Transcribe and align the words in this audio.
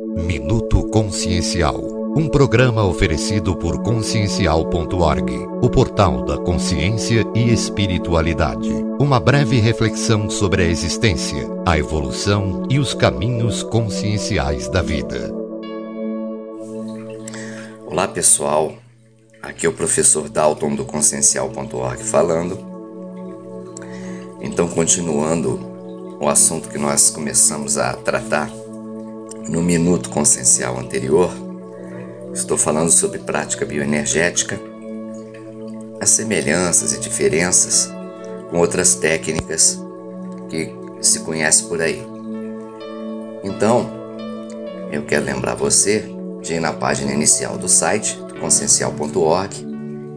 Minuto 0.00 0.88
Consciencial. 0.90 1.76
Um 2.16 2.28
programa 2.28 2.84
oferecido 2.84 3.56
por 3.56 3.82
consciencial.org, 3.82 5.32
o 5.60 5.68
portal 5.68 6.24
da 6.24 6.38
consciência 6.38 7.24
e 7.34 7.52
espiritualidade. 7.52 8.70
Uma 9.00 9.18
breve 9.18 9.58
reflexão 9.58 10.30
sobre 10.30 10.62
a 10.62 10.66
existência, 10.66 11.48
a 11.66 11.76
evolução 11.76 12.62
e 12.70 12.78
os 12.78 12.94
caminhos 12.94 13.64
conscienciais 13.64 14.68
da 14.68 14.82
vida. 14.82 15.34
Olá, 17.84 18.06
pessoal. 18.06 18.74
Aqui 19.42 19.66
é 19.66 19.68
o 19.68 19.74
professor 19.74 20.28
Dalton 20.28 20.76
do 20.76 20.84
consciencial.org 20.84 22.04
falando. 22.04 22.56
Então, 24.40 24.68
continuando 24.68 25.58
o 26.20 26.28
assunto 26.28 26.68
que 26.68 26.78
nós 26.78 27.10
começamos 27.10 27.76
a 27.76 27.94
tratar 27.94 28.48
no 29.48 29.62
minuto 29.62 30.10
consciencial 30.10 30.78
anterior, 30.78 31.30
estou 32.34 32.58
falando 32.58 32.90
sobre 32.90 33.18
prática 33.18 33.64
bioenergética, 33.64 34.60
as 36.00 36.10
semelhanças 36.10 36.92
e 36.92 37.00
diferenças 37.00 37.90
com 38.50 38.58
outras 38.58 38.94
técnicas 38.94 39.80
que 40.48 40.72
se 41.00 41.20
conhece 41.20 41.64
por 41.64 41.80
aí. 41.80 42.02
Então, 43.42 43.90
eu 44.92 45.04
quero 45.04 45.24
lembrar 45.24 45.54
você 45.54 46.04
de 46.42 46.54
ir 46.54 46.60
na 46.60 46.72
página 46.72 47.12
inicial 47.12 47.56
do 47.56 47.68
site, 47.68 48.18
consciencial.org, 48.40 49.66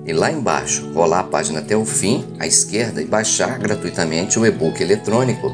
e 0.06 0.14
lá 0.14 0.32
embaixo 0.32 0.92
rolar 0.94 1.20
a 1.20 1.24
página 1.24 1.60
até 1.60 1.76
o 1.76 1.86
fim, 1.86 2.26
à 2.40 2.48
esquerda, 2.48 3.02
e 3.02 3.06
baixar 3.06 3.58
gratuitamente 3.60 4.40
o 4.40 4.46
e-book 4.46 4.82
eletrônico 4.82 5.52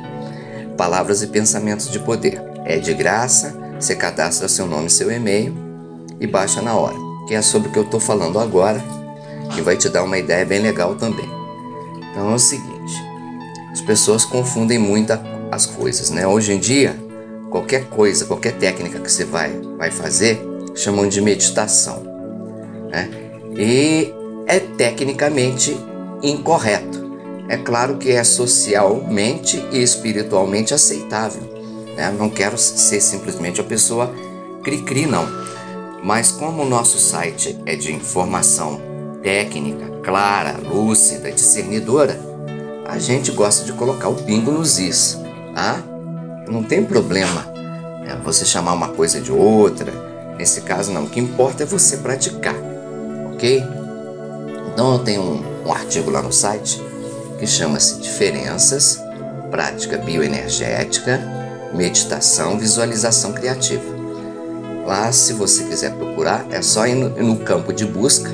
Palavras 0.77 1.21
e 1.21 1.27
Pensamentos 1.27 1.91
de 1.91 1.99
Poder. 1.99 2.41
É 2.63 2.77
de 2.77 2.93
graça 2.93 3.66
você 3.79 3.95
cadastra 3.95 4.47
seu 4.47 4.65
nome 4.65 4.87
e 4.87 4.89
seu 4.89 5.11
e-mail 5.11 5.53
e 6.19 6.25
baixa 6.25 6.61
na 6.61 6.75
hora, 6.75 6.95
que 7.27 7.35
é 7.35 7.41
sobre 7.41 7.69
o 7.69 7.71
que 7.71 7.79
eu 7.79 7.83
estou 7.83 7.99
falando 7.99 8.39
agora, 8.39 8.83
que 9.53 9.61
vai 9.61 9.77
te 9.77 9.87
dar 9.89 10.03
uma 10.03 10.17
ideia 10.17 10.45
bem 10.45 10.59
legal 10.59 10.95
também. 10.95 11.29
Então 12.11 12.31
é 12.31 12.35
o 12.35 12.39
seguinte, 12.39 12.93
as 13.71 13.81
pessoas 13.81 14.25
confundem 14.25 14.79
muito 14.79 15.13
as 15.51 15.65
coisas, 15.65 16.09
né? 16.09 16.27
Hoje 16.27 16.53
em 16.53 16.59
dia, 16.59 16.95
qualquer 17.51 17.85
coisa, 17.85 18.25
qualquer 18.25 18.53
técnica 18.53 18.99
que 18.99 19.11
você 19.11 19.23
vai, 19.23 19.51
vai 19.77 19.91
fazer, 19.91 20.41
chamam 20.75 21.07
de 21.07 21.21
meditação, 21.21 22.03
né? 22.89 23.09
E 23.55 24.13
é 24.47 24.59
tecnicamente 24.59 25.77
incorreto. 26.23 27.05
É 27.47 27.57
claro 27.57 27.97
que 27.97 28.11
é 28.11 28.23
socialmente 28.23 29.63
e 29.71 29.81
espiritualmente 29.81 30.73
aceitável 30.73 31.56
né? 31.97 32.15
Não 32.17 32.29
quero 32.29 32.57
ser 32.57 33.01
simplesmente 33.01 33.59
a 33.59 33.63
pessoa 33.63 34.13
cri-cri, 34.63 35.07
não. 35.07 35.27
Mas 36.03 36.31
como 36.31 36.61
o 36.61 36.69
nosso 36.69 36.99
site 36.99 37.59
é 37.65 37.75
de 37.75 37.91
informação 37.91 38.79
técnica, 39.23 39.89
clara, 40.03 40.55
lúcida, 40.57 41.31
discernidora, 41.31 42.17
a 42.87 42.99
gente 42.99 43.31
gosta 43.31 43.65
de 43.65 43.73
colocar 43.73 44.07
o 44.07 44.15
pingo 44.15 44.51
nos 44.51 44.77
is, 44.77 45.17
tá? 45.53 45.83
Não 46.47 46.63
tem 46.63 46.85
problema 46.85 47.41
né? 48.05 48.17
você 48.23 48.45
chamar 48.45 48.73
uma 48.73 48.89
coisa 48.89 49.19
de 49.19 49.31
outra. 49.31 49.91
Nesse 50.37 50.61
caso, 50.61 50.93
não. 50.93 51.05
O 51.05 51.09
que 51.09 51.19
importa 51.19 51.63
é 51.63 51.65
você 51.65 51.97
praticar, 51.97 52.55
ok? 53.33 53.63
Então, 54.71 54.93
eu 54.93 54.99
tenho 54.99 55.21
um, 55.23 55.67
um 55.67 55.73
artigo 55.73 56.11
lá 56.11 56.21
no 56.21 56.31
site 56.31 56.79
que 57.39 57.47
chama-se 57.47 57.99
Diferenças, 57.99 59.01
Prática 59.49 59.97
Bioenergética 59.97 61.36
meditação, 61.73 62.57
visualização 62.57 63.33
criativa. 63.33 63.83
Lá, 64.85 65.11
se 65.11 65.33
você 65.33 65.65
quiser 65.65 65.93
procurar, 65.93 66.45
é 66.49 66.61
só 66.61 66.87
ir 66.87 66.95
no, 66.95 67.09
no 67.09 67.39
campo 67.39 67.73
de 67.73 67.85
busca 67.85 68.29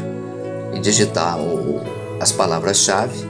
e 0.73 0.79
digitar 0.79 1.39
o, 1.39 1.81
as 2.19 2.31
palavras-chave 2.31 3.27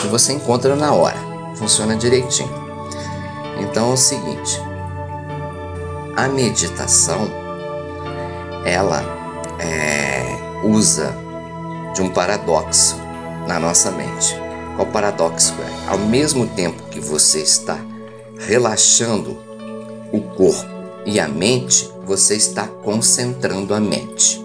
que 0.00 0.06
você 0.06 0.32
encontra 0.32 0.76
na 0.76 0.92
hora. 0.92 1.16
Funciona 1.56 1.96
direitinho. 1.96 2.50
Então 3.60 3.90
é 3.90 3.94
o 3.94 3.96
seguinte: 3.96 4.60
a 6.16 6.28
meditação 6.28 7.28
ela 8.64 9.02
é, 9.58 10.36
usa 10.64 11.14
de 11.94 12.02
um 12.02 12.08
paradoxo 12.08 12.96
na 13.46 13.58
nossa 13.58 13.90
mente. 13.90 14.36
Qual 14.76 14.86
paradoxo 14.86 15.54
é? 15.60 15.90
Ao 15.90 15.98
mesmo 15.98 16.46
tempo 16.46 16.82
que 16.90 17.00
você 17.00 17.40
está 17.40 17.78
relaxando 18.46 19.38
o 20.12 20.20
corpo 20.20 20.66
e 21.04 21.20
a 21.20 21.28
mente, 21.28 21.90
você 22.04 22.34
está 22.34 22.66
concentrando 22.66 23.74
a 23.74 23.80
mente. 23.80 24.44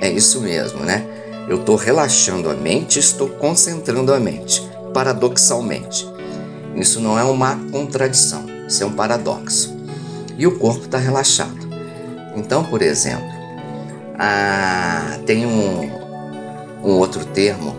É 0.00 0.10
isso 0.10 0.40
mesmo, 0.40 0.80
né? 0.80 1.06
Eu 1.48 1.60
estou 1.60 1.76
relaxando 1.76 2.50
a 2.50 2.54
mente, 2.54 2.98
estou 2.98 3.28
concentrando 3.28 4.12
a 4.12 4.18
mente, 4.18 4.66
paradoxalmente. 4.92 6.06
Isso 6.74 7.00
não 7.00 7.18
é 7.18 7.24
uma 7.24 7.56
contradição, 7.70 8.46
isso 8.66 8.82
é 8.82 8.86
um 8.86 8.92
paradoxo. 8.92 9.76
E 10.36 10.46
o 10.46 10.58
corpo 10.58 10.86
está 10.86 10.98
relaxado. 10.98 11.64
Então, 12.34 12.64
por 12.64 12.82
exemplo, 12.82 13.28
ah, 14.18 15.18
tem 15.26 15.46
um, 15.46 15.90
um 16.82 16.98
outro 16.98 17.24
termo 17.26 17.76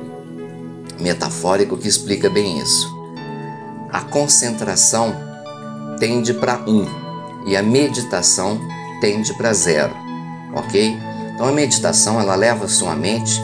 metafórico 1.00 1.78
que 1.78 1.88
explica 1.88 2.30
bem 2.30 2.59
isso. 2.59 2.88
A 3.92 4.02
concentração 4.02 5.25
tende 6.00 6.34
para 6.34 6.58
1 6.68 6.72
um, 6.72 6.86
e 7.46 7.56
a 7.56 7.64
meditação 7.64 8.60
tende 9.00 9.34
para 9.36 9.54
zero, 9.54 9.94
ok? 10.54 10.98
Então 11.34 11.48
a 11.48 11.52
meditação 11.52 12.20
ela 12.20 12.36
leva 12.36 12.68
sua 12.68 12.96
mente 12.96 13.42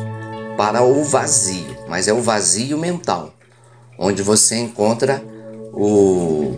para 0.58 0.82
o 0.82 1.04
vazio, 1.04 1.76
mas 1.88 2.08
é 2.08 2.14
o 2.14 2.22
vazio 2.22 2.78
mental, 2.78 3.34
onde 3.98 4.24
você 4.24 4.58
encontra 4.58 5.24
o, 5.74 6.56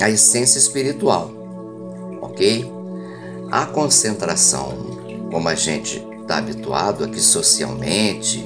a 0.00 0.08
essência 0.08 0.58
espiritual, 0.58 1.30
ok? 2.20 2.70
A 3.50 3.66
concentração, 3.66 4.98
como 5.30 5.48
a 5.48 5.54
gente 5.54 6.02
está 6.22 6.38
habituado 6.38 7.04
aqui 7.04 7.20
socialmente 7.20 8.44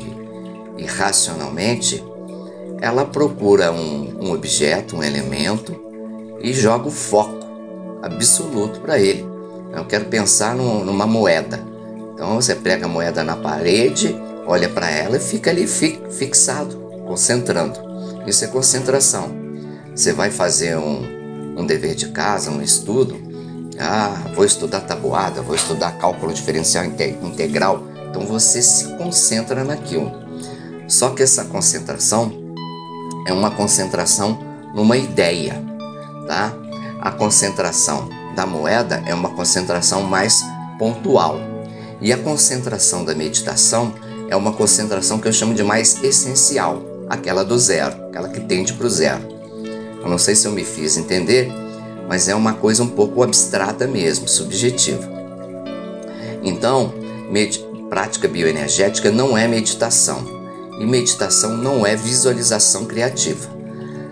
e 0.77 0.85
racionalmente, 0.85 2.03
ela 2.81 3.05
procura 3.05 3.71
um, 3.71 4.27
um 4.27 4.33
objeto, 4.33 4.97
um 4.97 5.03
elemento 5.03 5.86
e 6.41 6.53
joga 6.53 6.89
o 6.89 6.91
foco 6.91 7.47
absoluto 8.03 8.81
para 8.81 8.99
ele. 8.99 9.27
Eu 9.73 9.85
quero 9.85 10.07
pensar 10.07 10.55
no, 10.55 10.85
numa 10.85 11.07
moeda. 11.07 11.61
Então 12.15 12.35
você 12.35 12.55
pega 12.55 12.87
a 12.87 12.89
moeda 12.89 13.23
na 13.23 13.37
parede, 13.37 14.17
olha 14.47 14.69
para 14.69 14.91
ela 14.91 15.17
e 15.17 15.21
fica 15.21 15.51
ali 15.51 15.67
fi, 15.67 16.01
fixado, 16.11 16.77
concentrando. 17.07 17.79
Isso 18.27 18.45
é 18.45 18.49
concentração. 18.49 19.31
Você 19.95 20.13
vai 20.13 20.31
fazer 20.31 20.77
um, 20.77 21.61
um 21.61 21.67
dever 21.67 21.95
de 21.95 22.09
casa, 22.09 22.51
um 22.51 22.63
estudo. 22.63 23.17
Ah, 23.79 24.31
vou 24.35 24.45
estudar 24.45 24.81
tabuada, 24.81 25.43
vou 25.43 25.55
estudar 25.55 25.99
cálculo 25.99 26.33
diferencial 26.33 26.85
integral. 26.85 27.83
Então 28.09 28.23
você 28.23 28.63
se 28.63 28.97
concentra 28.97 29.63
naquilo. 29.63 30.11
Só 30.89 31.11
que 31.11 31.23
essa 31.23 31.45
concentração 31.45 32.33
é 33.27 33.33
uma 33.33 33.51
concentração 33.51 34.39
numa 34.75 34.97
ideia 34.97 35.63
tá? 36.27 36.53
A 37.01 37.11
concentração 37.11 38.09
da 38.35 38.47
moeda 38.47 39.03
é 39.07 39.15
uma 39.15 39.31
concentração 39.31 40.03
mais 40.03 40.43
pontual. 40.79 41.39
E 42.01 42.13
a 42.13 42.19
concentração 42.19 43.05
da 43.05 43.15
meditação 43.15 43.95
é 44.29 44.37
uma 44.37 44.53
concentração 44.53 45.19
que 45.19 45.29
eu 45.29 45.33
chamo 45.33 45.55
de 45.55 45.63
mais 45.63 46.03
essencial, 46.03 46.83
aquela 47.09 47.45
do 47.45 47.59
zero, 47.59 48.09
aquela 48.09 48.29
que 48.29 48.41
tende 48.41 48.73
para 48.73 48.87
o 48.87 48.91
zero. 48.91 49.23
Eu 50.03 50.09
não 50.09 50.19
sei 50.19 50.35
se 50.35 50.47
eu 50.47 50.53
me 50.53 50.65
fiz 50.65 50.97
entender, 50.97 51.51
mas 52.09 52.29
é 52.29 52.35
uma 52.35 52.53
coisa 52.53 52.83
um 52.83 52.89
pouco 52.89 53.23
abstrata 53.23 53.87
mesmo, 53.87 54.29
subjetiva. 54.29 55.09
Então, 56.43 56.93
prática 57.89 58.29
bioenergética 58.29 59.11
não 59.11 59.37
é 59.37 59.49
meditação, 59.49 60.25
e 60.79 60.85
meditação 60.85 61.57
não 61.57 61.87
é 61.87 61.97
visualização 61.97 62.85
criativa. 62.85 63.49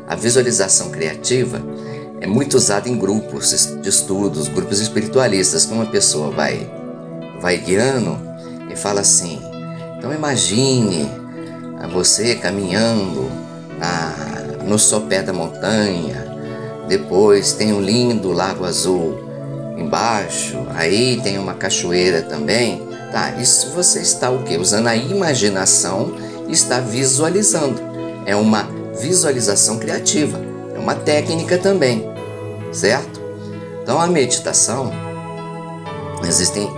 A 0.09 0.15
visualização 0.15 0.91
criativa 0.91 1.63
é 2.25 2.27
muito 2.27 2.57
usado 2.57 2.89
em 2.89 2.97
grupos 2.97 3.77
de 3.83 3.87
estudos, 3.87 4.49
grupos 4.49 4.81
espiritualistas, 4.81 5.67
que 5.67 5.75
uma 5.75 5.85
pessoa 5.85 6.31
vai, 6.31 6.67
vai 7.39 7.59
guiando 7.59 8.19
e 8.71 8.75
fala 8.75 9.03
assim: 9.03 9.39
então 9.99 10.11
imagine 10.11 11.07
você 11.93 12.35
caminhando 12.35 13.31
na, 13.79 14.65
no 14.65 14.79
sopé 14.79 15.23
da 15.23 15.35
montanha, 15.35 16.35
depois 16.89 17.53
tem 17.53 17.75
um 17.75 17.83
lindo 17.83 18.33
lago 18.33 18.65
azul 18.65 19.21
embaixo, 19.77 20.57
aí 20.75 21.21
tem 21.23 21.37
uma 21.39 21.53
cachoeira 21.53 22.23
também. 22.23 22.89
Tá, 23.13 23.33
isso 23.33 23.69
você 23.73 24.01
está 24.01 24.31
o 24.31 24.43
quê? 24.45 24.57
Usando 24.57 24.87
a 24.87 24.97
imaginação 24.97 26.15
está 26.49 26.81
visualizando. 26.81 27.83
É 28.25 28.35
uma 28.35 28.67
visualização 28.99 29.79
criativa, 29.79 30.41
é 30.75 30.79
uma 30.79 30.95
técnica 30.95 31.59
também 31.59 32.14
certo? 32.75 33.21
Então 33.83 34.01
a 34.01 34.07
meditação 34.07 34.93
Existem 36.27 36.71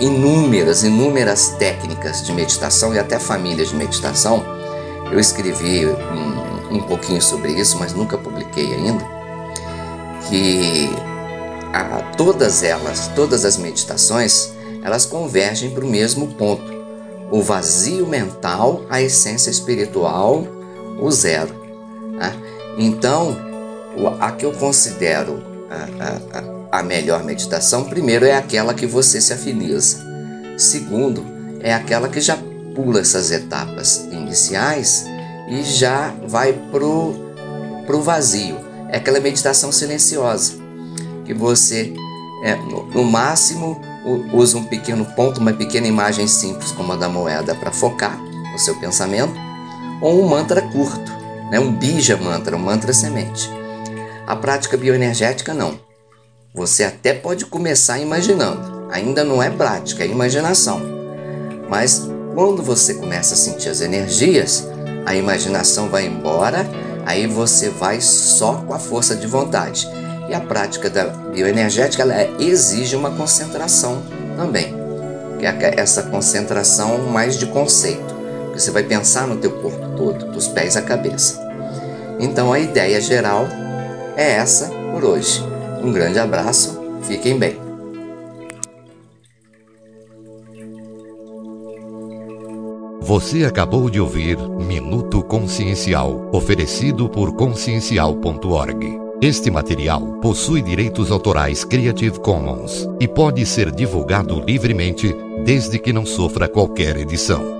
inúmeras, 0.00 0.84
inúmeras 0.84 1.50
técnicas 1.58 2.22
de 2.22 2.32
meditação 2.32 2.94
e 2.94 2.98
até 2.98 3.18
famílias 3.18 3.70
de 3.70 3.76
meditação. 3.76 4.44
Eu 5.10 5.18
escrevi 5.18 5.86
um, 5.86 6.76
um 6.76 6.82
pouquinho 6.82 7.20
sobre 7.20 7.52
isso, 7.52 7.78
mas 7.78 7.94
nunca 7.94 8.18
publiquei 8.18 8.74
ainda. 8.74 9.04
Que 10.28 10.90
a, 11.72 12.14
todas 12.16 12.62
elas, 12.62 13.08
todas 13.14 13.44
as 13.44 13.56
meditações, 13.56 14.52
elas 14.82 15.06
convergem 15.06 15.70
para 15.70 15.84
o 15.84 15.88
mesmo 15.88 16.34
ponto: 16.34 16.70
o 17.30 17.42
vazio 17.42 18.06
mental, 18.06 18.82
a 18.90 19.00
essência 19.00 19.50
espiritual, 19.50 20.44
o 21.00 21.10
zero. 21.10 21.54
Né? 22.12 22.34
Então, 22.76 23.49
a 24.20 24.32
que 24.32 24.44
eu 24.44 24.52
considero 24.52 25.42
a, 25.70 26.38
a, 26.38 26.80
a 26.80 26.82
melhor 26.82 27.24
meditação, 27.24 27.84
primeiro, 27.84 28.24
é 28.24 28.34
aquela 28.34 28.74
que 28.74 28.86
você 28.86 29.20
se 29.20 29.32
afiniza. 29.32 29.98
Segundo, 30.56 31.24
é 31.60 31.72
aquela 31.72 32.08
que 32.08 32.20
já 32.20 32.38
pula 32.74 33.00
essas 33.00 33.30
etapas 33.30 34.06
iniciais 34.10 35.06
e 35.48 35.62
já 35.62 36.14
vai 36.26 36.52
pro, 36.70 37.14
pro 37.86 38.02
vazio. 38.02 38.56
É 38.88 38.96
aquela 38.96 39.20
meditação 39.20 39.70
silenciosa, 39.70 40.54
que 41.24 41.32
você, 41.32 41.94
é, 42.44 42.56
no, 42.56 42.86
no 42.86 43.04
máximo, 43.04 43.80
usa 44.32 44.58
um 44.58 44.64
pequeno 44.64 45.04
ponto, 45.04 45.40
uma 45.40 45.52
pequena 45.52 45.86
imagem 45.86 46.26
simples, 46.26 46.72
como 46.72 46.92
a 46.92 46.96
da 46.96 47.08
moeda, 47.08 47.54
para 47.54 47.70
focar 47.70 48.18
o 48.54 48.58
seu 48.58 48.74
pensamento, 48.76 49.34
ou 50.00 50.24
um 50.24 50.28
mantra 50.28 50.62
curto, 50.62 51.12
né? 51.50 51.60
um 51.60 51.72
bija 51.72 52.16
mantra, 52.16 52.56
um 52.56 52.60
mantra 52.60 52.92
semente. 52.92 53.59
A 54.26 54.36
prática 54.36 54.76
bioenergética 54.76 55.52
não. 55.54 55.78
Você 56.54 56.84
até 56.84 57.14
pode 57.14 57.46
começar 57.46 57.98
imaginando, 57.98 58.88
ainda 58.90 59.22
não 59.22 59.42
é 59.42 59.50
prática, 59.50 60.02
é 60.02 60.06
imaginação. 60.06 60.80
Mas 61.68 62.08
quando 62.34 62.62
você 62.62 62.94
começa 62.94 63.34
a 63.34 63.36
sentir 63.36 63.68
as 63.68 63.80
energias, 63.80 64.68
a 65.06 65.14
imaginação 65.14 65.88
vai 65.88 66.06
embora, 66.06 66.66
aí 67.06 67.26
você 67.26 67.70
vai 67.70 68.00
só 68.00 68.54
com 68.66 68.74
a 68.74 68.78
força 68.78 69.14
de 69.14 69.26
vontade. 69.26 69.88
E 70.28 70.34
a 70.34 70.40
prática 70.40 70.88
da 70.88 71.04
bioenergética 71.06 72.02
ela 72.02 72.14
exige 72.40 72.94
uma 72.94 73.10
concentração 73.10 74.02
também, 74.36 74.74
que 75.38 75.46
é 75.46 75.74
essa 75.76 76.04
concentração 76.04 76.98
mais 76.98 77.36
de 77.36 77.46
conceito, 77.46 78.14
que 78.52 78.60
você 78.60 78.70
vai 78.70 78.82
pensar 78.82 79.26
no 79.26 79.36
teu 79.36 79.50
corpo 79.52 79.96
todo, 79.96 80.32
dos 80.32 80.46
pés 80.48 80.76
à 80.76 80.82
cabeça. 80.82 81.40
Então 82.18 82.52
a 82.52 82.60
ideia 82.60 83.00
geral 83.00 83.48
é 84.16 84.32
essa 84.32 84.70
por 84.92 85.04
hoje. 85.04 85.42
Um 85.82 85.92
grande 85.92 86.18
abraço, 86.18 86.80
fiquem 87.02 87.38
bem. 87.38 87.70
Você 93.00 93.44
acabou 93.44 93.90
de 93.90 94.00
ouvir 94.00 94.38
Minuto 94.38 95.22
Consciencial, 95.24 96.30
oferecido 96.32 97.08
por 97.08 97.34
consciencial.org. 97.34 99.00
Este 99.20 99.50
material 99.50 100.20
possui 100.22 100.62
direitos 100.62 101.10
autorais 101.10 101.64
Creative 101.64 102.20
Commons 102.20 102.88
e 103.00 103.08
pode 103.08 103.44
ser 103.44 103.70
divulgado 103.70 104.40
livremente 104.40 105.14
desde 105.44 105.78
que 105.78 105.92
não 105.92 106.06
sofra 106.06 106.48
qualquer 106.48 106.96
edição. 106.96 107.59